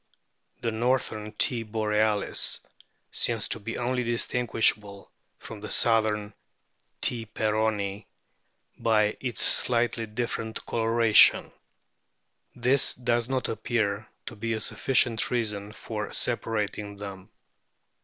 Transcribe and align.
The 0.61 0.71
northern 0.71 1.31
T. 1.33 1.61
borealis 1.61 2.59
seems 3.11 3.47
to 3.49 3.59
be 3.59 3.77
only 3.77 4.01
distinguishable 4.01 5.11
from 5.37 5.61
the 5.61 5.69
southern 5.69 6.33
T. 7.01 7.27
peronii 7.27 8.07
by 8.79 9.15
its 9.19 9.43
slightly 9.43 10.07
different 10.07 10.65
coloration; 10.65 11.51
this 12.55 12.95
does 12.95 13.29
not 13.29 13.47
appear 13.47 14.07
to 14.25 14.35
be 14.35 14.53
a 14.53 14.59
sufficient 14.59 15.29
reason 15.29 15.71
for 15.71 16.07
sepa 16.07 16.47
rating 16.47 16.95
them. 16.95 17.29